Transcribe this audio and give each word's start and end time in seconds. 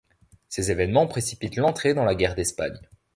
Ces 0.49 0.71
événements 0.71 1.05
précipitent 1.05 1.57
l'entrée 1.57 1.93
dans 1.93 2.05
la 2.05 2.15
guerre 2.15 2.33
d'Espagne. 2.33 2.79